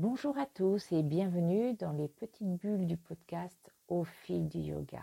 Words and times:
Bonjour 0.00 0.38
à 0.38 0.46
tous 0.46 0.92
et 0.92 1.02
bienvenue 1.02 1.74
dans 1.74 1.92
les 1.92 2.08
petites 2.08 2.56
bulles 2.56 2.86
du 2.86 2.96
podcast 2.96 3.70
au 3.86 4.04
fil 4.04 4.48
du 4.48 4.58
yoga. 4.58 5.02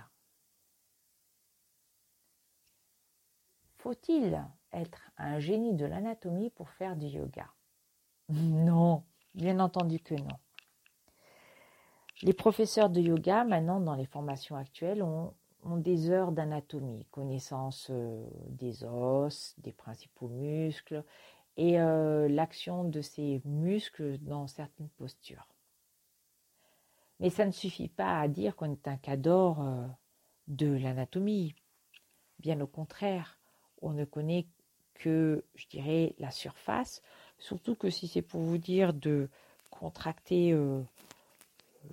Faut-il 3.78 4.44
être 4.74 5.12
un 5.20 5.38
génie 5.38 5.76
de 5.76 5.86
l'anatomie 5.86 6.50
pour 6.50 6.72
faire 6.72 6.96
du 6.96 7.06
yoga? 7.06 7.46
Non, 8.30 9.04
bien 9.36 9.60
entendu 9.60 10.00
que 10.00 10.16
non. 10.16 10.40
Les 12.24 12.34
professeurs 12.34 12.90
de 12.90 13.00
yoga, 13.00 13.44
maintenant 13.44 13.80
dans 13.80 13.94
les 13.94 14.08
formations 14.08 14.56
actuelles, 14.56 15.04
ont, 15.04 15.36
des 15.64 16.10
heures 16.10 16.32
d'anatomie, 16.32 17.06
connaissance 17.12 17.90
euh, 17.92 18.26
des 18.50 18.84
os, 18.84 19.54
des 19.60 19.74
principaux 19.74 20.30
muscles 20.30 21.04
et 21.58 21.80
euh, 21.80 22.30
l'action 22.30 22.84
de 22.84 23.02
ces 23.02 23.42
muscles 23.44 24.20
dans 24.20 24.48
certaines 24.48 24.90
postures. 24.90 25.48
Mais 27.20 27.32
ça 27.32 27.46
ne 27.46 27.52
suffit 27.52 27.88
pas 27.88 28.20
à 28.20 28.28
dire 28.28 28.56
qu'on 28.56 28.72
est 28.72 28.88
un 28.88 28.98
cador 28.98 29.62
euh, 29.62 29.88
de 30.48 30.68
l'anatomie. 30.68 31.56
Bien 32.40 32.62
au 32.62 32.68
contraire, 32.68 33.40
on 33.82 33.92
ne 33.92 34.06
connaît 34.06 34.46
que, 34.94 35.44
je 35.56 35.68
dirais, 35.68 36.16
la 36.20 36.30
surface, 36.30 37.02
surtout 37.40 37.76
que 37.76 37.90
si 37.90 38.08
c'est 38.08 38.22
pour 38.22 38.42
vous 38.42 38.60
dire 38.60 38.94
de 38.94 39.28
contracter 39.72 40.54
euh, 40.54 40.82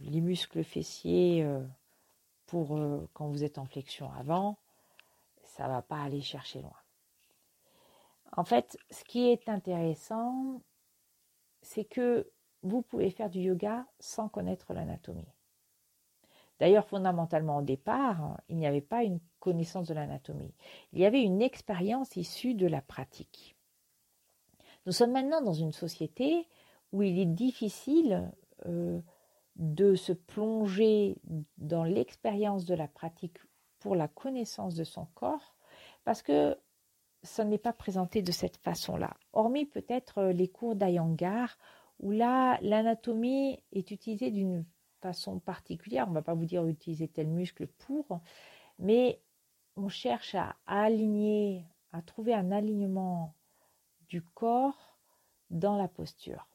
les 0.02 0.20
muscles 0.20 0.62
fessiers 0.62 1.46
pour 2.46 2.78
quand 3.12 3.28
vous 3.28 3.45
êtes 3.45 3.59
en 3.59 3.65
flexion 3.65 4.10
avant, 4.12 4.59
ça 5.42 5.65
ne 5.65 5.68
va 5.68 5.82
pas 5.82 6.02
aller 6.02 6.20
chercher 6.20 6.60
loin. 6.60 6.84
En 8.37 8.45
fait, 8.45 8.77
ce 8.91 9.05
qui 9.05 9.29
est 9.29 9.48
intéressant, 9.48 10.61
c'est 11.62 11.84
que 11.84 12.30
vous 12.62 12.83
pouvez 12.83 13.10
faire 13.10 13.30
du 13.30 13.41
yoga 13.41 13.87
sans 14.01 14.29
connaître 14.29 14.73
l'anatomie. 14.73 15.29
D'ailleurs, 16.60 16.87
fondamentalement, 16.87 17.59
au 17.59 17.63
départ, 17.63 18.41
il 18.49 18.57
n'y 18.57 18.66
avait 18.66 18.80
pas 18.80 19.02
une 19.04 19.21
connaissance 19.41 19.88
de 19.88 19.95
l'anatomie. 19.95 20.54
Il 20.93 21.01
y 21.01 21.04
avait 21.04 21.23
une 21.23 21.43
expérience 21.43 22.16
issue 22.16 22.54
de 22.54 22.66
la 22.66 22.80
pratique. 22.80 23.57
Nous 24.87 24.93
sommes 24.93 25.13
maintenant 25.13 25.41
dans 25.41 25.52
une 25.52 25.73
société 25.73 26.48
où 26.93 27.02
il 27.02 27.19
est 27.19 27.26
difficile 27.26 28.30
euh, 28.66 29.01
de 29.57 29.95
se 29.95 30.13
plonger 30.13 31.16
dans 31.59 31.85
l'expérience 31.85 32.65
de 32.65 32.74
la 32.74 32.88
pratique 32.88 33.38
pour 33.79 33.96
la 33.96 34.09
connaissance 34.09 34.74
de 34.74 34.85
son 34.85 35.07
corps, 35.15 35.54
parce 36.04 36.23
que 36.23 36.57
ça 37.24 37.44
n'est 37.44 37.58
pas 37.58 37.72
présenté 37.72 38.22
de 38.22 38.32
cette 38.32 38.58
façon-là. 38.58 39.16
Hormis 39.32 39.64
peut-être 39.66 40.18
euh, 40.18 40.32
les 40.32 40.48
cours 40.48 40.76
d'Ayangar, 40.76 41.58
où 42.00 42.10
là, 42.10 42.58
l'anatomie 42.60 43.58
est 43.72 43.90
utilisée 43.90 44.30
d'une 44.30 44.64
façon 45.00 45.38
particulière. 45.38 46.06
On 46.06 46.10
ne 46.10 46.14
va 46.14 46.22
pas 46.22 46.34
vous 46.34 46.45
dire 46.45 46.66
utiliser 46.66 47.08
tel 47.08 47.28
muscle 47.28 47.66
pour, 47.66 48.20
mais 48.78 49.20
on 49.76 49.88
cherche 49.88 50.34
à, 50.34 50.56
aligner, 50.66 51.64
à 51.92 52.02
trouver 52.02 52.34
un 52.34 52.52
alignement 52.52 53.34
du 54.08 54.22
corps 54.22 54.98
dans 55.50 55.76
la 55.76 55.88
posture. 55.88 56.46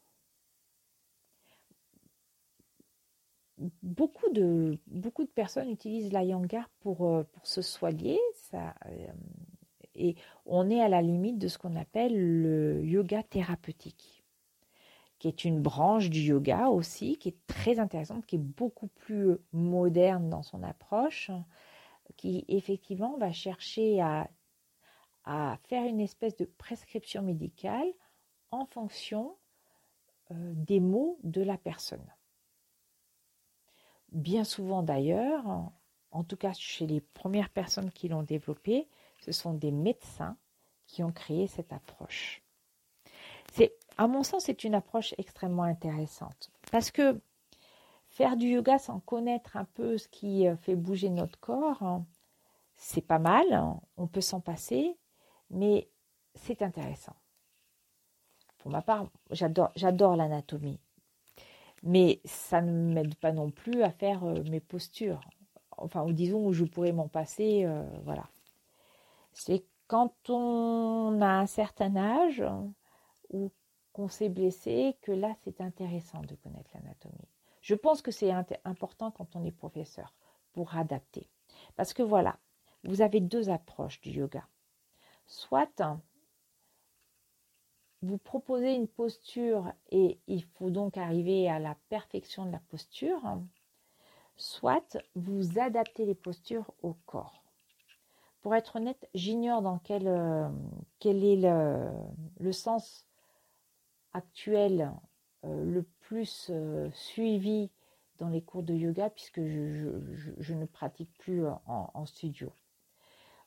Beaucoup 3.83 4.29
de, 4.31 4.79
personnes 5.35 5.69
utilisent 5.69 6.13
l'Ayangar 6.13 6.69
pour, 6.79 7.05
euh, 7.05 7.23
pour 7.23 7.45
se 7.45 7.61
soigner. 7.61 8.17
Euh, 8.53 9.07
et 9.99 10.15
on 10.45 10.69
est 10.69 10.81
à 10.81 10.87
la 10.87 11.01
limite 11.01 11.37
de 11.37 11.47
ce 11.47 11.57
qu'on 11.57 11.75
appelle 11.75 12.15
le 12.15 12.83
yoga 12.83 13.21
thérapeutique, 13.21 14.23
qui 15.19 15.27
est 15.27 15.43
une 15.43 15.61
branche 15.61 16.09
du 16.09 16.21
yoga 16.21 16.69
aussi, 16.69 17.17
qui 17.17 17.29
est 17.29 17.47
très 17.47 17.79
intéressante, 17.79 18.25
qui 18.25 18.37
est 18.37 18.39
beaucoup 18.39 18.87
plus 18.87 19.37
moderne 19.51 20.29
dans 20.29 20.41
son 20.41 20.63
approche, 20.63 21.29
qui 22.15 22.45
effectivement 22.47 23.17
va 23.17 23.31
chercher 23.31 24.01
à, 24.01 24.29
faire 25.65 25.85
une 25.85 25.99
espèce 25.99 26.35
de 26.37 26.45
prescription 26.45 27.21
médicale 27.21 27.87
en 28.49 28.65
fonction 28.65 29.35
euh, 30.31 30.53
des 30.55 30.79
mots 30.79 31.19
de 31.23 31.43
la 31.43 31.55
personne. 31.55 32.11
Bien 34.11 34.43
souvent 34.43 34.81
d'ailleurs, 34.81 35.45
en 36.09 36.23
tout 36.23 36.37
cas 36.37 36.53
chez 36.53 36.87
les 36.87 37.01
premières 37.01 37.51
personnes 37.51 37.91
qui 37.91 38.07
l'ont 38.07 38.23
développé, 38.23 38.87
ce 39.21 39.31
sont 39.31 39.53
des 39.53 39.71
médecins 39.71 40.37
qui 40.87 41.03
ont 41.03 41.11
créé 41.11 41.47
cette 41.47 41.73
approche. 41.73 42.41
C'est, 43.51 43.73
à 43.97 44.07
mon 44.07 44.23
sens, 44.23 44.45
c'est 44.45 44.63
une 44.63 44.75
approche 44.75 45.13
extrêmement 45.17 45.63
intéressante 45.63 46.51
parce 46.71 46.91
que 46.91 47.19
faire 48.09 48.37
du 48.37 48.47
yoga 48.47 48.79
sans 48.79 48.99
connaître 48.99 49.57
un 49.57 49.65
peu 49.65 49.97
ce 49.97 50.07
qui 50.07 50.47
euh, 50.47 50.55
fait 50.57 50.75
bouger 50.75 51.09
notre 51.09 51.39
corps, 51.39 51.81
hein, 51.83 52.05
c'est 52.75 53.01
pas 53.01 53.19
mal, 53.19 53.51
hein, 53.53 53.79
on 53.97 54.07
peut 54.07 54.21
s'en 54.21 54.39
passer, 54.39 54.97
mais 55.49 55.89
c'est 56.35 56.61
intéressant. 56.61 57.15
Pour 58.57 58.71
ma 58.71 58.81
part, 58.81 59.07
j'adore, 59.31 60.15
l'anatomie, 60.15 60.79
mais 61.83 62.19
ça 62.25 62.61
ne 62.61 62.93
m'aide 62.93 63.15
pas 63.15 63.31
non 63.31 63.51
plus 63.51 63.83
à 63.83 63.91
faire 63.91 64.23
euh, 64.25 64.43
mes 64.43 64.59
postures. 64.59 65.21
Enfin, 65.77 66.03
ou 66.03 66.11
disons 66.11 66.45
où 66.45 66.51
je 66.51 66.65
pourrais 66.65 66.91
m'en 66.91 67.07
passer, 67.07 67.63
euh, 67.65 67.83
voilà. 68.03 68.27
C'est 69.39 69.63
quand 69.87 70.29
on 70.29 71.21
a 71.21 71.29
un 71.29 71.45
certain 71.45 71.95
âge 71.95 72.43
ou 73.29 73.51
qu'on 73.93 74.09
s'est 74.09 74.27
blessé 74.27 74.97
que 75.01 75.13
là, 75.13 75.33
c'est 75.43 75.61
intéressant 75.61 76.21
de 76.21 76.35
connaître 76.35 76.71
l'anatomie. 76.73 77.29
Je 77.61 77.73
pense 77.73 78.01
que 78.01 78.11
c'est 78.11 78.31
important 78.65 79.11
quand 79.11 79.37
on 79.37 79.45
est 79.45 79.51
professeur 79.51 80.13
pour 80.51 80.75
adapter. 80.75 81.29
Parce 81.77 81.93
que 81.93 82.03
voilà, 82.03 82.37
vous 82.83 83.01
avez 83.01 83.21
deux 83.21 83.49
approches 83.49 84.01
du 84.01 84.11
yoga. 84.11 84.45
Soit 85.25 85.81
vous 88.01 88.17
proposez 88.17 88.73
une 88.73 88.89
posture 88.89 89.71
et 89.89 90.19
il 90.27 90.43
faut 90.43 90.69
donc 90.69 90.97
arriver 90.97 91.49
à 91.49 91.59
la 91.59 91.75
perfection 91.87 92.45
de 92.45 92.51
la 92.51 92.61
posture, 92.67 93.21
soit 94.35 94.97
vous 95.15 95.59
adaptez 95.59 96.05
les 96.05 96.15
postures 96.15 96.73
au 96.81 96.93
corps. 97.05 97.38
Pour 98.41 98.55
être 98.55 98.77
honnête, 98.77 99.09
j'ignore 99.13 99.61
dans 99.61 99.79
quel, 99.79 100.07
euh, 100.07 100.47
quel 100.99 101.23
est 101.23 101.35
le, 101.35 102.51
sens 102.53 103.05
actuel 104.13 104.93
euh, 105.43 105.65
le 105.65 105.83
plus 105.83 106.47
euh, 106.49 106.89
suivi 106.93 107.69
dans 108.17 108.29
les 108.29 108.41
cours 108.41 108.63
de 108.63 108.73
yoga 108.73 109.09
puisque 109.09 109.41
je, 109.41 110.53
ne 110.53 110.65
pratique 110.65 111.11
plus 111.17 111.45
en, 111.65 112.05
studio. 112.05 112.51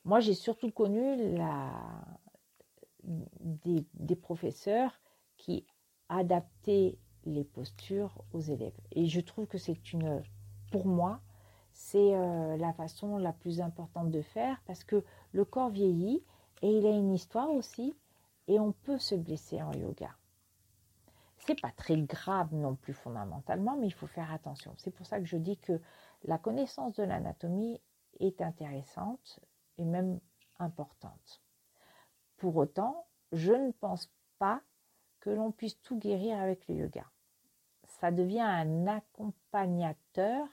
Moi, 0.03 0.19
j'ai 0.19 0.33
surtout 0.33 0.71
connu 0.71 1.35
la, 1.35 1.71
des, 3.03 3.85
des, 3.93 4.15
professeurs 4.15 4.99
qui 5.37 5.65
adaptaient 6.09 6.97
les 7.25 7.43
postures 7.43 8.23
aux 8.33 8.41
élèves. 8.41 8.77
Et 8.91 9.07
je 9.07 9.21
trouve 9.21 9.47
que 9.47 9.57
c'est 9.57 9.93
une, 9.93 10.23
pour 10.71 10.85
moi, 10.85 11.21
c'est 11.73 12.15
euh, 12.15 12.55
la 12.57 12.71
façon 12.73 13.17
la 13.17 13.33
plus 13.33 13.59
importante 13.59 14.11
de 14.11 14.21
faire 14.21 14.61
parce 14.65 14.83
que 14.83 15.03
le 15.31 15.43
corps 15.43 15.69
vieillit 15.69 16.23
et 16.61 16.77
il 16.77 16.85
a 16.85 16.91
une 16.91 17.13
histoire 17.13 17.49
aussi 17.51 17.95
et 18.47 18.59
on 18.59 18.71
peut 18.71 18.99
se 18.99 19.15
blesser 19.15 19.61
en 19.61 19.73
yoga. 19.73 20.15
C'est 21.39 21.59
pas 21.59 21.71
très 21.71 22.01
grave 22.01 22.53
non 22.53 22.75
plus 22.75 22.93
fondamentalement, 22.93 23.75
mais 23.75 23.87
il 23.87 23.93
faut 23.93 24.07
faire 24.07 24.31
attention. 24.31 24.73
C'est 24.77 24.91
pour 24.91 25.05
ça 25.05 25.19
que 25.19 25.25
je 25.25 25.35
dis 25.35 25.57
que 25.57 25.81
la 26.23 26.37
connaissance 26.37 26.93
de 26.95 27.03
l'anatomie 27.03 27.81
est 28.19 28.41
intéressante 28.41 29.39
et 29.77 29.83
même 29.83 30.19
importante. 30.59 31.41
Pour 32.37 32.55
autant, 32.55 33.07
je 33.33 33.51
ne 33.51 33.71
pense 33.71 34.09
pas 34.39 34.61
que 35.19 35.29
l'on 35.29 35.51
puisse 35.51 35.81
tout 35.81 35.97
guérir 35.97 36.39
avec 36.39 36.67
le 36.67 36.75
yoga. 36.75 37.05
Ça 37.87 38.11
devient 38.11 38.41
un 38.41 38.87
accompagnateur 38.87 40.47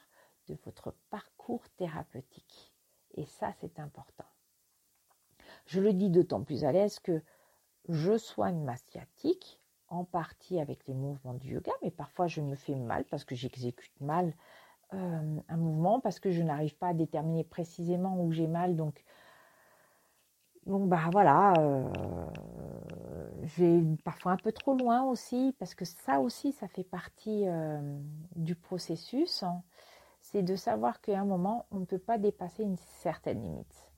votre 0.64 0.94
parcours 1.10 1.68
thérapeutique. 1.76 2.72
Et 3.14 3.26
ça, 3.26 3.52
c'est 3.60 3.78
important. 3.78 4.24
Je 5.66 5.80
le 5.80 5.92
dis 5.92 6.10
d'autant 6.10 6.42
plus 6.42 6.64
à 6.64 6.72
l'aise 6.72 6.98
que 7.00 7.22
je 7.88 8.16
soigne 8.16 8.62
ma 8.62 8.76
sciatique, 8.76 9.60
en 9.88 10.04
partie 10.04 10.60
avec 10.60 10.86
les 10.86 10.94
mouvements 10.94 11.34
du 11.34 11.54
yoga, 11.54 11.72
mais 11.82 11.90
parfois 11.90 12.28
je 12.28 12.40
me 12.40 12.54
fais 12.54 12.76
mal 12.76 13.04
parce 13.06 13.24
que 13.24 13.34
j'exécute 13.34 14.00
mal 14.00 14.32
euh, 14.94 15.40
un 15.48 15.56
mouvement, 15.56 16.00
parce 16.00 16.18
que 16.18 16.30
je 16.30 16.42
n'arrive 16.42 16.76
pas 16.76 16.88
à 16.88 16.94
déterminer 16.94 17.44
précisément 17.44 18.20
où 18.20 18.32
j'ai 18.32 18.48
mal. 18.48 18.76
Donc, 18.76 19.04
donc 20.66 20.88
bah 20.88 21.08
voilà, 21.12 21.54
euh, 21.58 21.88
j'ai 23.56 23.82
parfois 24.04 24.32
un 24.32 24.36
peu 24.36 24.50
trop 24.50 24.76
loin 24.76 25.04
aussi, 25.04 25.54
parce 25.58 25.74
que 25.74 25.84
ça 25.84 26.20
aussi, 26.20 26.52
ça 26.52 26.66
fait 26.66 26.84
partie 26.84 27.44
euh, 27.46 27.80
du 28.34 28.56
processus. 28.56 29.44
Hein 29.44 29.62
c'est 30.30 30.42
de 30.42 30.54
savoir 30.54 31.00
qu'à 31.00 31.18
un 31.18 31.24
moment, 31.24 31.66
on 31.70 31.80
ne 31.80 31.84
peut 31.84 31.98
pas 31.98 32.18
dépasser 32.18 32.62
une 32.62 32.76
certaine 32.76 33.42
limite. 33.42 33.90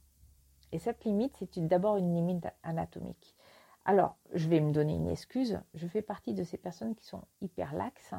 Et 0.73 0.79
cette 0.79 1.05
limite, 1.05 1.37
c'est 1.37 1.67
d'abord 1.67 1.99
une 1.99 2.15
limite 2.15 2.47
anatomique. 2.63 3.37
Alors, 3.85 4.17
je 4.33 4.49
vais 4.49 4.61
me 4.61 4.73
donner 4.73 4.95
une 4.95 5.09
excuse. 5.09 5.61
Je 5.75 5.87
fais 5.87 6.01
partie 6.01 6.33
de 6.33 6.45
ces 6.45 6.57
personnes 6.57 6.95
qui 6.95 7.05
sont 7.05 7.23
hyper 7.43 7.75
laxes 7.75 8.15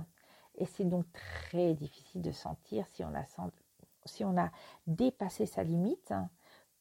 Et 0.55 0.65
c'est 0.65 0.83
donc 0.83 1.05
très 1.13 1.73
difficile 1.73 2.21
de 2.21 2.31
sentir 2.31 2.85
si 2.87 3.03
on 3.03 3.15
a, 3.15 3.23
si 4.05 4.23
on 4.23 4.37
a 4.37 4.51
dépassé 4.85 5.47
sa 5.47 5.63
limite. 5.63 6.13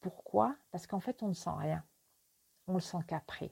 Pourquoi? 0.01 0.55
Parce 0.71 0.85
qu'en 0.85 0.99
fait, 0.99 1.23
on 1.23 1.29
ne 1.29 1.33
sent 1.33 1.49
rien. 1.57 1.83
On 2.67 2.75
le 2.75 2.79
sent 2.79 2.99
qu'après. 3.07 3.51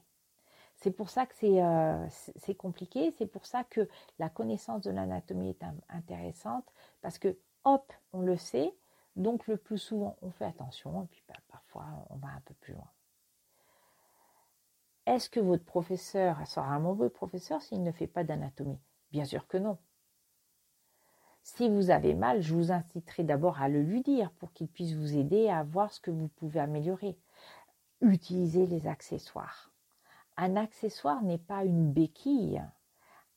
C'est 0.76 0.92
pour 0.92 1.10
ça 1.10 1.26
que 1.26 1.34
euh, 1.44 2.08
c'est 2.10 2.56
compliqué, 2.56 3.14
c'est 3.18 3.28
pour 3.28 3.46
ça 3.46 3.64
que 3.64 3.88
la 4.20 4.30
connaissance 4.30 4.82
de 4.82 4.90
l'anatomie 4.90 5.50
est 5.50 5.64
intéressante, 5.90 6.66
parce 7.02 7.20
que 7.20 7.38
hop, 7.64 7.92
on 8.14 8.22
le 8.22 8.38
sait, 8.38 8.76
donc 9.16 9.48
le 9.48 9.58
plus 9.58 9.78
souvent 9.78 10.18
on 10.22 10.32
fait 10.32 10.46
attention, 10.46 11.04
et 11.04 11.08
puis 11.08 11.24
bah, 11.28 11.36
parfois 11.50 11.86
on 12.10 12.18
va 12.18 12.30
un 12.30 12.42
peu 12.46 12.54
plus 12.56 12.74
loin. 12.74 12.90
Est-ce 15.06 15.30
que 15.30 15.40
votre 15.40 15.66
professeur 15.66 16.46
sera 16.48 16.68
un 16.68 16.80
mauvais 16.80 17.10
professeur 17.10 17.62
s'il 17.62 17.84
ne 17.84 17.92
fait 17.92 18.08
pas 18.08 18.24
d'anatomie? 18.24 18.80
Bien 19.12 19.26
sûr 19.26 19.48
que 19.48 19.58
non. 19.58 19.78
Si 21.44 21.70
vous 21.70 21.90
avez 21.90 22.14
mal, 22.14 22.42
je 22.42 22.54
vous 22.54 22.72
inciterai 22.72 23.24
d'abord 23.24 23.60
à 23.60 23.68
le 23.68 23.82
lui 23.82 24.04
dire 24.04 24.32
pour 24.34 24.54
qu'il 24.54 24.68
puisse 24.68 24.94
vous 24.94 25.18
aider 25.18 25.50
à 25.50 25.64
voir 25.64 25.92
ce 25.92 26.00
que 26.00 26.12
vous 26.12 26.28
pouvez 26.28 26.60
améliorer. 26.60 27.18
Utilisez 28.02 28.68
les 28.68 28.88
accessoires. 28.88 29.72
Un 30.38 30.56
accessoire 30.56 31.24
n'est 31.24 31.40
pas 31.40 31.66
une 31.66 31.92
béquille. 31.92 32.64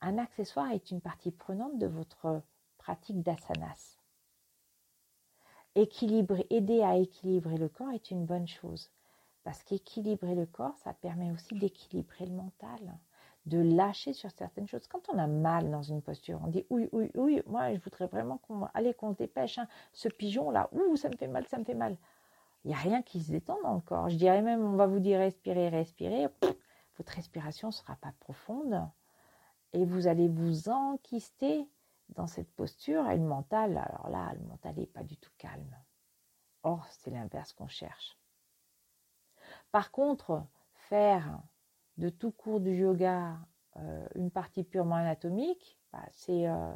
Un 0.03 0.19
accessoire 0.19 0.71
est 0.71 0.91
une 0.91 1.01
partie 1.01 1.33
prenante 1.33 1.79
de 1.79 1.87
votre 1.87 2.43
pratique 2.77 3.23
d'asanas. 3.23 4.04
Équilibrer, 5.77 6.47
aider 6.51 6.83
à 6.83 6.97
équilibrer 6.97 7.57
le 7.57 7.69
corps 7.69 7.91
est 7.91 8.11
une 8.11 8.25
bonne 8.25 8.47
chose. 8.47 8.91
Parce 9.43 9.63
qu'équilibrer 9.63 10.35
le 10.35 10.47
corps, 10.47 10.77
ça 10.79 10.95
permet 10.95 11.31
aussi 11.33 11.55
d'équilibrer 11.55 12.27
le 12.27 12.33
mental, 12.33 12.99
de 13.47 13.59
lâcher 13.59 14.13
sur 14.13 14.31
certaines 14.31 14.69
choses. 14.69 14.87
Quand 14.87 15.03
on 15.13 15.19
a 15.19 15.27
mal 15.27 15.71
dans 15.71 15.83
une 15.83 16.01
posture, 16.01 16.41
on 16.45 16.49
dit 16.49 16.65
oui, 16.71 16.89
oui, 16.93 17.11
oui, 17.15 17.43
moi 17.47 17.75
je 17.75 17.81
voudrais 17.81 18.07
vraiment 18.07 18.39
qu'on 18.39 18.65
allez, 18.73 18.95
qu'on 18.95 19.13
se 19.13 19.19
dépêche. 19.19 19.59
Hein. 19.59 19.69
Ce 19.93 20.09
pigeon-là, 20.09 20.71
ouh, 20.73 20.97
ça 20.97 21.09
me 21.09 21.17
fait 21.17 21.29
mal, 21.29 21.47
ça 21.47 21.59
me 21.59 21.65
fait 21.65 21.75
mal. 21.75 21.97
Il 22.65 22.69
n'y 22.69 22.75
a 22.75 22.79
rien 22.79 23.03
qui 23.03 23.21
se 23.21 23.31
détend 23.33 23.59
dans 23.63 23.75
le 23.75 23.81
corps. 23.81 24.09
Je 24.09 24.17
dirais 24.17 24.41
même, 24.41 24.65
on 24.65 24.77
va 24.77 24.87
vous 24.87 25.01
dire 25.01 25.19
respirer, 25.19 25.69
respirer. 25.69 26.29
votre 26.97 27.13
respiration 27.13 27.69
ne 27.69 27.73
sera 27.73 27.97
pas 27.97 28.13
profonde 28.21 28.89
et 29.75 29.85
vous 29.85 30.07
allez 30.07 30.29
vous 30.29 30.71
enquister 30.71 31.69
dans 32.15 32.27
cette 32.27 32.51
posture 32.55 33.09
et 33.11 33.17
le 33.17 33.25
mental, 33.25 33.77
alors 33.77 34.09
là, 34.09 34.33
le 34.35 34.47
mental 34.47 34.77
n'est 34.77 34.87
pas 34.87 35.03
du 35.03 35.17
tout 35.17 35.33
calme. 35.39 35.77
Or, 36.63 36.87
c'est 36.91 37.11
l'inverse 37.11 37.53
qu'on 37.53 37.69
cherche. 37.69 38.19
Par 39.73 39.91
contre, 39.91 40.45
faire 40.75 41.41
de 41.99 42.09
tout 42.09 42.31
cours 42.31 42.61
du 42.61 42.75
yoga 42.75 43.39
euh, 43.77 44.07
une 44.15 44.31
partie 44.31 44.63
purement 44.63 44.97
anatomique, 44.97 45.79
bah, 45.93 46.05
c'est, 46.13 46.47
euh, 46.47 46.73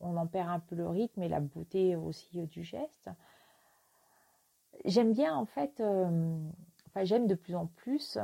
on 0.00 0.16
en 0.16 0.26
perd 0.26 0.48
un 0.48 0.60
peu 0.60 0.76
le 0.76 0.88
rythme 0.88 1.22
et 1.22 1.28
la 1.28 1.40
beauté 1.40 1.96
aussi 1.96 2.40
euh, 2.40 2.46
du 2.46 2.62
geste. 2.62 3.10
J'aime 4.84 5.12
bien 5.12 5.36
en 5.36 5.44
fait, 5.44 5.80
enfin 5.80 7.04
j'aime 7.04 7.28
de 7.28 7.36
plus 7.36 7.54
en 7.54 7.66
plus, 7.66 8.18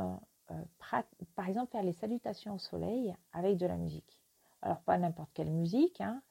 par 1.36 1.48
exemple 1.48 1.70
faire 1.70 1.84
les 1.84 1.92
salutations 1.92 2.54
au 2.54 2.58
soleil 2.58 3.14
avec 3.32 3.56
de 3.56 3.66
la 3.66 3.76
musique. 3.76 4.19
Alors 4.62 4.80
pas 4.82 4.98
n'importe 4.98 5.30
quelle 5.32 5.50
musique, 5.50 6.00
hein, 6.00 6.22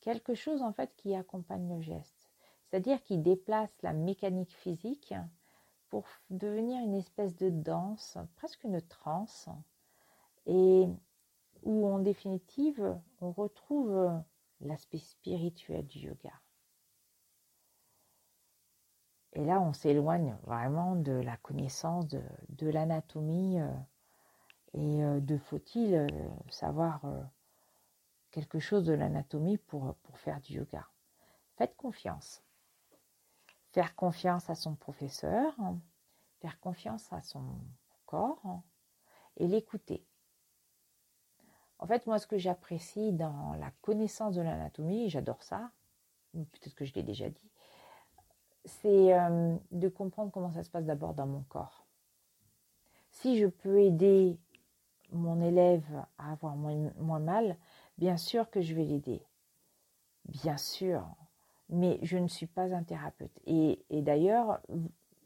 quelque 0.00 0.34
chose 0.34 0.62
en 0.62 0.72
fait 0.72 0.94
qui 0.96 1.14
accompagne 1.14 1.68
le 1.74 1.80
geste, 1.80 2.30
c'est-à-dire 2.64 3.02
qui 3.02 3.18
déplace 3.18 3.74
la 3.82 3.92
mécanique 3.92 4.54
physique 4.54 5.14
pour 5.88 6.06
devenir 6.30 6.82
une 6.82 6.94
espèce 6.94 7.34
de 7.36 7.48
danse, 7.48 8.18
presque 8.36 8.64
une 8.64 8.82
transe, 8.82 9.48
et 10.46 10.86
où 11.62 11.86
en 11.86 11.98
définitive 11.98 12.98
on 13.20 13.32
retrouve 13.32 14.22
l'aspect 14.60 14.98
spirituel 14.98 15.86
du 15.86 16.00
yoga. 16.00 16.32
Et 19.34 19.44
là, 19.44 19.60
on 19.60 19.72
s'éloigne 19.72 20.36
vraiment 20.44 20.96
de 20.96 21.12
la 21.12 21.36
connaissance 21.36 22.08
de, 22.08 22.68
l'anatomie 22.68 23.60
euh, 23.60 23.70
et 24.74 25.04
euh, 25.04 25.20
de 25.20 25.36
faut-il 25.36 25.94
euh, 25.94 26.06
savoir 26.48 27.02
quelque 28.30 28.58
chose 28.58 28.84
de 28.84 28.92
l'anatomie 28.92 29.58
pour, 29.58 29.94
pour 30.02 30.18
faire 30.18 30.40
du 30.40 30.54
yoga. 30.54 30.86
Faites 31.56 31.76
confiance 31.76 32.42
faire 33.72 33.94
confiance 33.94 34.50
à 34.50 34.54
son 34.54 34.74
professeur, 34.74 35.54
faire 36.40 36.58
confiance 36.60 37.12
à 37.12 37.20
son 37.20 37.44
corps 38.06 38.62
et 39.36 39.46
l'écouter. 39.46 40.04
En 41.78 41.86
fait, 41.86 42.06
moi, 42.06 42.18
ce 42.18 42.26
que 42.26 42.38
j'apprécie 42.38 43.12
dans 43.12 43.54
la 43.54 43.70
connaissance 43.82 44.34
de 44.34 44.42
l'anatomie, 44.42 45.10
j'adore 45.10 45.42
ça, 45.42 45.70
peut-être 46.32 46.74
que 46.74 46.84
je 46.84 46.94
l'ai 46.94 47.04
déjà 47.04 47.28
dit, 47.28 47.50
c'est 48.64 49.14
euh, 49.14 49.56
de 49.70 49.88
comprendre 49.88 50.32
comment 50.32 50.50
ça 50.50 50.64
se 50.64 50.70
passe 50.70 50.84
d'abord 50.84 51.14
dans 51.14 51.26
mon 51.26 51.42
corps. 51.42 51.86
Si 53.10 53.38
je 53.38 53.46
peux 53.46 53.80
aider 53.80 54.38
mon 55.12 55.40
élève 55.40 56.04
à 56.18 56.32
avoir 56.32 56.56
moins, 56.56 56.90
moins 56.96 57.20
mal, 57.20 57.56
bien 57.98 58.16
sûr 58.16 58.48
que 58.50 58.62
je 58.62 58.74
vais 58.74 58.84
l'aider. 58.84 59.20
Bien 60.24 60.56
sûr, 60.56 61.06
mais 61.68 61.98
je 62.02 62.16
ne 62.16 62.28
suis 62.28 62.46
pas 62.46 62.74
un 62.74 62.82
thérapeute. 62.82 63.38
Et, 63.46 63.84
d'ailleurs, 63.90 64.60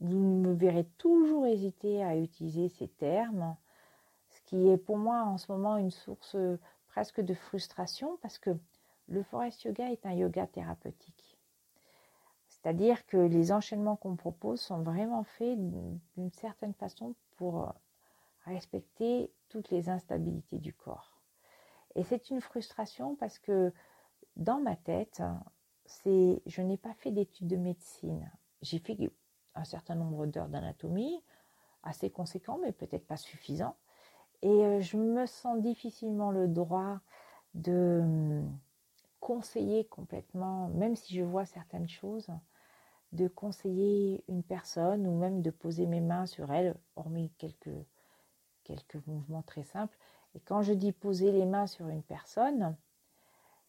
vous 0.00 0.18
me 0.18 0.52
verrez 0.52 0.86
toujours 0.98 1.46
hésiter 1.46 2.02
à 2.02 2.16
utiliser 2.16 2.68
ces 2.68 2.88
termes, 2.88 3.56
ce 4.30 4.40
qui 4.42 4.68
est 4.68 4.78
pour 4.78 4.96
moi 4.96 5.22
en 5.24 5.38
ce 5.38 5.52
moment 5.52 5.76
une 5.76 5.90
source 5.90 6.36
presque 6.88 7.20
de 7.20 7.34
frustration 7.34 8.18
parce 8.22 8.38
que 8.38 8.50
le 9.08 9.22
forest 9.22 9.64
yoga 9.64 9.90
est 9.90 10.06
un 10.06 10.12
yoga 10.12 10.46
thérapeutique. 10.46 11.38
C'est-à-dire 12.48 13.06
que 13.06 13.16
les 13.16 13.50
enchaînements 13.50 13.96
qu'on 13.96 14.16
propose 14.16 14.60
sont 14.60 14.82
vraiment 14.82 15.24
faits 15.24 15.58
d'une 15.58 16.30
certaine 16.32 16.74
façon 16.74 17.14
pour 17.36 17.74
respecter 18.44 19.32
toutes 19.48 19.70
les 19.70 19.88
instabilités 19.88 20.58
du 20.58 20.72
corps. 20.72 21.11
Et 21.94 22.04
c'est 22.04 22.30
une 22.30 22.40
frustration 22.40 23.16
parce 23.16 23.38
que 23.38 23.72
dans 24.36 24.60
ma 24.60 24.76
tête, 24.76 25.22
c'est 25.84 26.42
je 26.46 26.62
n'ai 26.62 26.76
pas 26.76 26.94
fait 26.94 27.10
d'études 27.10 27.48
de 27.48 27.56
médecine. 27.56 28.30
J'ai 28.62 28.78
fait 28.78 28.96
un 29.54 29.64
certain 29.64 29.94
nombre 29.94 30.26
d'heures 30.26 30.48
d'anatomie, 30.48 31.22
assez 31.82 32.10
conséquent, 32.10 32.58
mais 32.62 32.72
peut-être 32.72 33.06
pas 33.06 33.16
suffisant. 33.16 33.76
Et 34.42 34.48
euh, 34.48 34.80
je 34.80 34.96
me 34.96 35.26
sens 35.26 35.60
difficilement 35.60 36.30
le 36.30 36.48
droit 36.48 37.00
de 37.54 38.00
hum, 38.02 38.58
conseiller 39.20 39.84
complètement, 39.84 40.68
même 40.68 40.96
si 40.96 41.14
je 41.14 41.22
vois 41.22 41.44
certaines 41.44 41.88
choses, 41.88 42.28
de 43.12 43.28
conseiller 43.28 44.24
une 44.28 44.42
personne 44.42 45.06
ou 45.06 45.18
même 45.18 45.42
de 45.42 45.50
poser 45.50 45.86
mes 45.86 46.00
mains 46.00 46.26
sur 46.26 46.50
elle, 46.52 46.74
hormis 46.96 47.30
quelques, 47.38 47.68
quelques 48.64 49.06
mouvements 49.06 49.42
très 49.42 49.64
simples. 49.64 49.96
Et 50.34 50.40
quand 50.40 50.62
je 50.62 50.72
dis 50.72 50.92
poser 50.92 51.32
les 51.32 51.46
mains 51.46 51.66
sur 51.66 51.88
une 51.88 52.02
personne, 52.02 52.76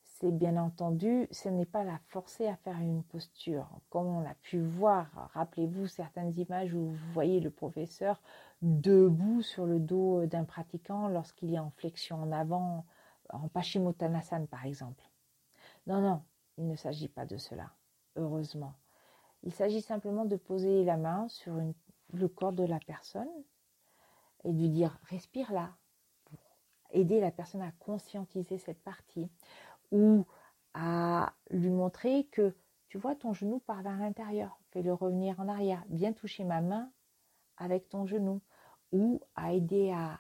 c'est 0.04 0.32
bien 0.32 0.56
entendu, 0.56 1.28
ce 1.32 1.50
n'est 1.50 1.66
pas 1.66 1.84
la 1.84 2.00
forcer 2.08 2.48
à 2.48 2.56
faire 2.56 2.80
une 2.80 3.04
posture. 3.04 3.68
Comme 3.90 4.08
on 4.08 4.26
a 4.26 4.36
pu 4.36 4.62
voir, 4.62 5.30
rappelez-vous 5.34 5.88
certaines 5.88 6.38
images 6.40 6.74
où 6.74 6.92
vous 6.92 7.12
voyez 7.12 7.42
le 7.42 7.50
professeur 7.50 8.22
debout 8.62 9.42
sur 9.42 9.66
le 9.66 9.80
dos 9.80 10.26
d'un 10.26 10.46
pratiquant 10.46 11.10
lorsqu'il 11.10 11.54
est 11.54 11.60
en 11.60 11.72
flexion 11.72 12.22
en 12.22 12.32
avant, 12.32 12.86
en 13.30 13.50
Paschimottanasana 13.50 14.48
par 14.48 14.66
exemple. 14.66 15.04
Non, 15.88 16.00
non, 16.00 16.24
il 16.58 16.68
ne 16.68 16.76
s'agit 16.76 17.10
pas 17.10 17.26
de 17.26 17.36
cela, 17.36 17.72
heureusement. 18.16 18.76
Il 19.42 19.52
s'agit 19.52 19.82
simplement 19.82 20.24
de 20.24 20.38
poser 20.38 20.86
la 20.86 20.96
main 20.96 21.28
sur 21.28 21.54
le 22.14 22.28
corps 22.30 22.54
de 22.54 22.64
la 22.64 22.80
personne 22.80 23.28
et 24.46 24.54
de 24.54 24.68
dire 24.68 24.98
respire 25.10 25.52
là, 25.52 25.76
aider 26.94 27.20
la 27.20 27.32
personne 27.32 27.62
à 27.62 27.72
conscientiser 27.80 28.58
cette 28.58 28.82
partie 28.82 29.30
ou 29.92 30.26
à 30.74 31.34
lui 31.50 31.70
montrer 31.70 32.26
que 32.26 32.56
tu 32.88 32.98
vois 32.98 33.16
ton 33.16 33.34
genou 33.34 33.60
part 33.60 33.82
vers 33.82 33.98
l'intérieur, 33.98 34.60
fais-le 34.72 34.94
revenir 34.94 35.40
en 35.40 35.48
arrière, 35.48 35.84
viens 35.90 36.14
toucher 36.14 36.44
ma 36.44 36.62
main 36.62 36.92
avec 37.58 37.90
ton 37.90 38.06
genou. 38.06 38.42
Ou 38.92 39.22
à 39.36 39.54
aider 39.54 39.92
à, 39.92 40.20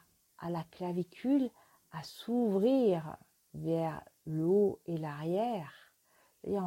la 0.49 0.63
clavicule 0.71 1.51
à 1.91 2.01
s'ouvrir 2.03 3.17
vers 3.53 4.03
le 4.25 4.45
haut 4.45 4.79
et 4.87 4.97
l'arrière, 4.97 5.93
c'est-à-dire 6.41 6.65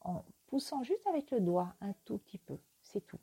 en 0.00 0.24
poussant 0.46 0.82
juste 0.82 1.06
avec 1.06 1.30
le 1.30 1.40
doigt 1.40 1.74
un 1.80 1.92
tout 2.04 2.18
petit 2.18 2.38
peu, 2.38 2.58
c'est 2.82 3.04
tout. 3.06 3.18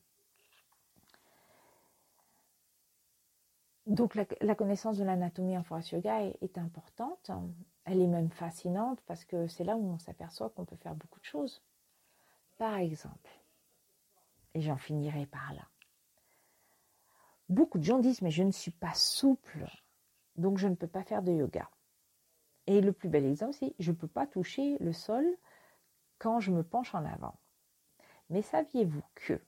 Donc 3.86 4.16
la, 4.16 4.56
connaissance 4.56 4.98
de 4.98 5.04
l'anatomie 5.04 5.58
en 5.58 5.64
forest 5.64 5.92
yoga 5.92 6.24
est, 6.24 6.58
importante. 6.58 7.30
Elle 7.84 8.02
est 8.02 8.08
même 8.08 8.32
fascinante 8.32 9.00
parce 9.06 9.26
que 9.26 9.48
c'est 9.48 9.64
là 9.64 9.76
où 9.76 9.92
on 9.92 10.00
s'aperçoit 10.00 10.50
qu'on 10.50 10.66
peut 10.66 10.76
faire 10.76 10.96
beaucoup 10.96 11.20
de 11.20 11.26
choses. 11.26 11.62
Par 12.58 12.76
exemple, 12.78 13.30
et 14.56 14.62
j'en 14.62 14.78
finirai 14.78 15.28
par 15.28 15.54
là. 15.54 15.68
Beaucoup 17.48 17.78
de 17.78 17.84
gens 17.84 18.00
disent 18.00 18.24
mais 18.24 18.32
je 18.32 18.42
ne 18.42 18.52
suis 18.52 18.72
pas 18.72 18.94
souple, 18.94 19.70
donc 20.36 20.58
je 20.58 20.68
ne 20.68 20.74
peux 20.74 20.88
pas 20.88 21.04
faire 21.04 21.22
de 21.22 21.32
yoga. 21.32 21.70
Et 22.66 22.82
le 22.82 22.92
plus 22.92 23.10
bel 23.10 23.26
exemple, 23.26 23.54
c'est 23.54 23.76
je 23.78 23.92
ne 23.92 23.96
peux 23.96 24.08
pas 24.08 24.26
toucher 24.26 24.78
le 24.80 24.94
sol 24.94 25.26
quand 26.18 26.40
je 26.40 26.50
me 26.50 26.64
penche 26.64 26.96
en 26.96 27.06
avant. 27.06 27.38
Mais 28.32 28.42
saviez-vous 28.42 29.04
que 29.14 29.40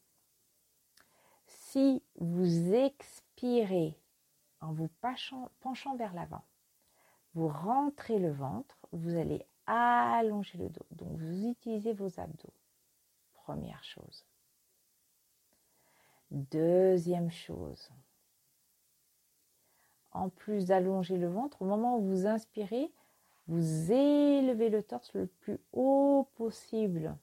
si 1.47 2.03
vous 2.19 2.73
expirez 2.73 3.97
en 4.61 4.73
vous 4.73 4.89
penchant, 5.01 5.95
vers 5.97 6.13
l'avant, 6.13 6.43
vous 7.33 7.47
rentrez 7.47 8.19
le 8.19 8.31
ventre, 8.31 8.77
vous 8.91 9.15
allez 9.15 9.45
allonger 9.65 10.57
le 10.57 10.69
dos. 10.69 10.85
Donc 10.91 11.17
vous 11.17 11.47
utilisez 11.47 11.93
vos 11.93 12.19
abdos. 12.19 12.53
Première 13.33 13.83
chose. 13.83 14.25
Deuxième 16.31 17.31
chose. 17.31 17.89
En 20.11 20.29
plus 20.29 20.65
d'allonger 20.65 21.17
le 21.17 21.27
ventre, 21.27 21.61
au 21.61 21.65
moment 21.65 21.97
où 21.97 22.01
vous 22.01 22.25
inspirez, 22.25 22.91
vous 23.47 23.91
élevez 23.91 24.69
le 24.69 24.83
torse 24.83 25.13
le 25.13 25.27
plus 25.27 25.59
haut 25.71 26.27
possible. 26.35 27.15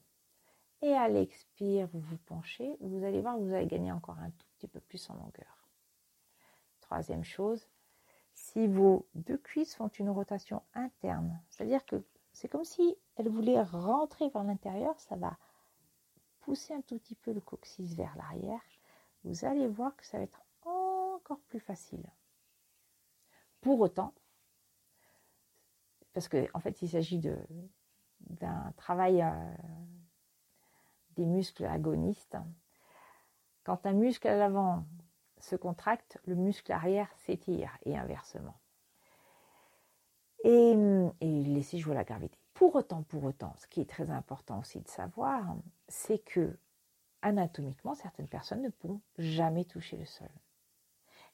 Et 0.81 0.93
à 0.93 1.07
l'expire, 1.07 1.87
vous 1.93 1.99
vous 1.99 2.17
penchez. 2.17 2.77
Vous 2.79 3.03
allez 3.03 3.21
voir, 3.21 3.37
vous 3.37 3.53
allez 3.53 3.67
gagner 3.67 3.91
encore 3.91 4.17
un 4.19 4.29
tout 4.29 4.47
petit 4.57 4.67
peu 4.67 4.79
plus 4.79 5.09
en 5.09 5.15
longueur. 5.15 5.54
Troisième 6.85 7.23
chose, 7.23 7.67
si 8.35 8.67
vos 8.67 9.07
deux 9.15 9.39
cuisses 9.39 9.75
font 9.75 9.87
une 9.87 10.11
rotation 10.11 10.61
interne, 10.75 11.41
c'est-à-dire 11.49 11.83
que 11.85 12.05
c'est 12.31 12.47
comme 12.47 12.63
si 12.63 12.95
elles 13.15 13.29
voulaient 13.29 13.61
rentrer 13.61 14.29
vers 14.29 14.43
l'intérieur, 14.43 14.99
ça 14.99 15.15
va 15.15 15.35
pousser 16.41 16.75
un 16.75 16.81
tout 16.81 16.99
petit 16.99 17.15
peu 17.15 17.33
le 17.33 17.41
coccyx 17.41 17.95
vers 17.95 18.15
l'arrière. 18.17 18.61
Vous 19.23 19.45
allez 19.45 19.67
voir 19.67 19.95
que 19.95 20.05
ça 20.05 20.19
va 20.19 20.25
être 20.25 20.43
encore 20.63 21.39
plus 21.47 21.59
facile. 21.59 22.05
Pour 23.61 23.79
autant, 23.79 24.13
parce 26.13 26.27
qu'en 26.27 26.45
en 26.53 26.59
fait, 26.59 26.83
il 26.83 26.89
s'agit 26.89 27.19
d'un 28.19 28.71
travail 28.77 29.23
euh, 29.23 29.55
des 31.15 31.25
muscles 31.25 31.65
agonistes. 31.65 32.37
Quand 33.63 33.87
un 33.87 33.93
muscle 33.93 34.27
à 34.27 34.35
l'avant 34.35 34.85
se 35.39 35.55
contracte, 35.55 36.19
le 36.25 36.35
muscle 36.35 36.71
arrière 36.71 37.09
s'étire 37.17 37.77
et 37.85 37.97
inversement. 37.97 38.55
Et, 40.43 40.75
et 41.21 41.43
laisser 41.43 41.77
jouer 41.77 41.95
la 41.95 42.03
gravité. 42.03 42.37
Pour 42.53 42.75
autant, 42.75 43.03
pour 43.03 43.23
autant, 43.23 43.53
ce 43.57 43.67
qui 43.67 43.81
est 43.81 43.89
très 43.89 44.11
important 44.11 44.59
aussi 44.59 44.79
de 44.79 44.87
savoir, 44.87 45.55
c'est 45.87 46.19
que 46.19 46.57
anatomiquement, 47.21 47.95
certaines 47.95 48.27
personnes 48.27 48.61
ne 48.61 48.69
pourront 48.69 49.01
jamais 49.17 49.65
toucher 49.65 49.97
le 49.97 50.05
sol. 50.05 50.29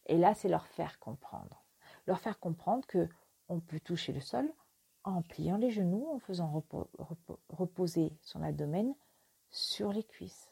Et 0.08 0.18
là, 0.18 0.34
c'est 0.34 0.50
leur 0.50 0.66
faire 0.66 1.00
comprendre. 1.00 1.64
Leur 2.08 2.20
faire 2.20 2.40
comprendre 2.40 2.88
que 2.88 3.08
on 3.50 3.60
peut 3.60 3.80
toucher 3.80 4.14
le 4.14 4.22
sol 4.22 4.52
en 5.04 5.22
pliant 5.22 5.58
les 5.58 5.72
genoux, 5.72 6.08
en 6.14 6.20
faisant 6.20 6.64
reposer 7.50 8.14
son 8.22 8.42
abdomen 8.42 8.96
sur 9.50 9.92
les 9.92 10.04
cuisses. 10.04 10.51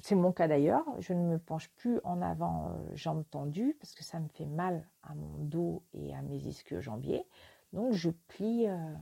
C'est 0.00 0.14
mon 0.14 0.32
cas 0.32 0.48
d'ailleurs. 0.48 0.84
Je 0.98 1.12
ne 1.12 1.22
me 1.22 1.38
penche 1.38 1.68
plus 1.70 2.00
en 2.04 2.22
avant, 2.22 2.68
euh, 2.68 2.96
jambes 2.96 3.24
tendues, 3.30 3.76
parce 3.80 3.94
que 3.94 4.02
ça 4.02 4.18
me 4.18 4.28
fait 4.28 4.46
mal 4.46 4.88
à 5.02 5.14
mon 5.14 5.44
dos 5.44 5.82
et 5.92 6.14
à 6.14 6.22
mes 6.22 6.38
ischio-jambiers. 6.38 7.26
Donc 7.72 7.92
je 7.92 8.10
plie, 8.10 8.66
euh, 8.68 8.94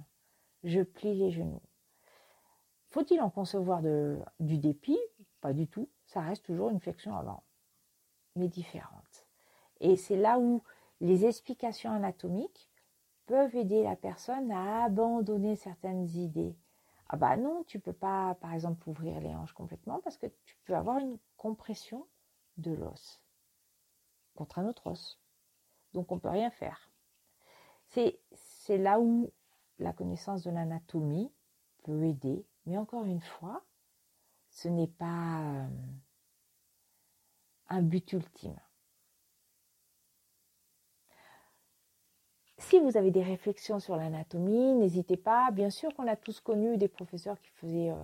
je 0.65 0.81
plie 0.83 1.15
les 1.15 1.31
genoux. 1.31 1.63
Faut-il 2.91 3.21
en 3.21 3.31
concevoir 3.31 3.81
du 4.41 4.59
dépit? 4.59 4.99
Pas 5.41 5.55
du 5.55 5.67
tout. 5.67 5.89
Ça 6.07 6.21
reste 6.21 6.45
toujours 6.45 6.69
une 6.69 6.81
flexion 6.81 7.17
avant, 7.17 7.43
mais 8.37 8.49
différente. 8.49 9.27
Et 9.81 9.97
c'est 9.97 10.17
là 10.17 10.39
où 10.39 10.63
les 11.01 11.25
explications 11.25 11.91
anatomiques 11.91 12.71
peuvent 13.27 13.57
aider 13.57 13.83
la 13.83 13.97
personne 13.97 14.53
à 14.53 14.85
abandonner 14.85 15.57
certaines 15.57 16.07
idées. 16.11 16.55
Ah 17.13 17.19
bah 17.19 17.37
non, 17.37 17.63
tu 17.65 17.79
peux 17.79 17.93
pas, 17.93 18.37
par 18.37 18.55
exemple, 18.55 18.89
ouvrir 18.89 19.21
les 19.21 19.35
hanches 19.35 19.53
complètement 19.53 20.01
parce 20.01 20.17
que 20.17 20.27
tu 20.47 20.57
peux 20.65 20.75
avoir 20.75 20.97
une 20.97 21.19
compression 21.37 22.09
de 22.57 22.73
l'os 22.73 23.21
contre 24.35 24.59
un 24.59 24.67
autre 24.67 24.87
os. 24.87 25.21
Donc 25.93 26.11
on 26.11 26.19
peut 26.19 26.31
rien 26.31 26.51
faire. 26.51 26.91
C'est, 27.85 28.19
c'est 28.33 28.79
là 28.79 28.99
où 28.99 29.31
la 29.79 29.93
connaissance 29.93 30.43
de 30.43 30.51
l'anatomie 30.51 31.31
peut 31.85 32.03
aider, 32.05 32.47
mais 32.65 32.79
encore 32.79 33.05
une 33.05 33.21
fois, 33.21 33.63
ce 34.49 34.69
n'est 34.69 34.89
pas 34.89 35.43
euh, 35.43 35.69
un 37.69 37.83
but 37.83 38.11
ultime. 38.15 38.59
Si 42.69 42.79
vous 42.79 42.97
avez 42.97 43.11
des 43.11 43.23
réflexions 43.23 43.81
sur 43.81 43.97
l'anatomie, 43.97 44.75
n'hésitez 44.75 45.17
pas. 45.17 45.51
Bien 45.51 45.69
sûr 45.69 45.93
qu'on 45.95 46.07
a 46.07 46.17
tous 46.17 46.41
connu 46.41 46.79
des 46.79 46.89
professeurs 46.89 47.39
qui 47.41 47.51
faisaient 47.51 47.91
euh, 47.91 47.97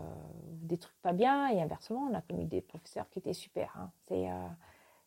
des 0.62 0.76
trucs 0.76 1.00
pas 1.00 1.12
bien 1.12 1.48
et 1.48 1.62
inversement, 1.62 2.08
on 2.10 2.14
a 2.14 2.20
connu 2.20 2.44
des 2.44 2.60
professeurs 2.60 3.08
qui 3.08 3.20
étaient 3.20 3.32
super. 3.32 3.72
Hein. 3.78 3.90
Euh, 4.10 4.48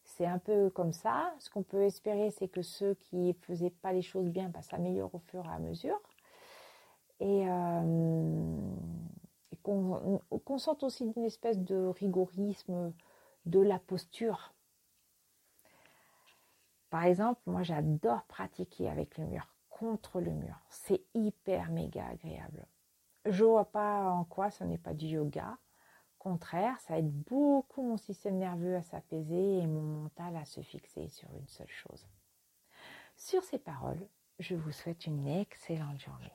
c'est 0.04 0.26
un 0.26 0.40
peu 0.40 0.70
comme 0.70 0.94
ça. 0.94 1.34
Ce 1.40 1.50
qu'on 1.50 1.64
peut 1.64 1.84
espérer, 1.84 2.32
c'est 2.32 2.48
que 2.48 2.62
ceux 2.62 2.96
qui 2.96 3.34
faisaient 3.42 3.70
pas 3.70 3.92
les 3.92 4.02
choses 4.02 4.30
bien 4.30 4.50
bah, 4.50 4.62
s'améliorent 4.62 5.14
au 5.14 5.20
fur 5.20 5.46
et 5.46 5.54
à 5.54 5.60
mesure. 5.60 6.00
Et, 7.20 7.46
euh, 7.48 8.56
qu'on 9.64 10.58
sente 10.58 10.82
aussi 10.82 11.14
une 11.16 11.26
espèce 11.26 11.60
de 11.60 11.86
rigorisme 11.86 12.94
de 13.46 13.60
la 13.60 13.78
posture 13.78 14.54
par 16.92 17.06
exemple, 17.06 17.40
moi 17.46 17.64
j'adore 17.64 18.24
pratiquer 18.26 18.90
avec 18.90 19.18
le 19.18 19.26
mur, 19.26 19.48
contre 19.70 20.20
le 20.20 20.32
mur. 20.32 20.60
C'est 20.70 21.02
hyper 21.14 21.72
méga 21.72 22.06
agréable. 22.06 22.68
Je 23.26 23.46
vois 23.46 23.72
pas 23.72 24.10
en 24.12 24.26
quoi 24.26 24.52
ce 24.52 24.66
n'est 24.66 24.78
pas 24.78 24.94
du 24.94 25.08
yoga. 25.08 25.58
Contraire, 26.20 26.80
ça 26.82 27.00
aide 27.00 27.12
beaucoup 27.24 27.82
mon 27.82 27.98
système 27.98 28.38
nerveux 28.38 28.76
à 28.76 28.82
s'apaiser 28.82 29.60
et 29.60 29.68
mon 29.68 29.82
mental 29.82 30.36
à 30.36 30.44
se 30.44 30.62
fixer 30.62 31.08
sur 31.08 31.34
une 31.34 31.48
seule 31.48 31.70
chose. 31.70 32.06
Sur 33.16 33.44
ces 33.44 33.58
paroles, 33.58 34.06
je 34.40 34.56
vous 34.56 34.72
souhaite 34.74 35.06
une 35.06 35.28
excellente 35.28 36.00
journée. 36.00 36.34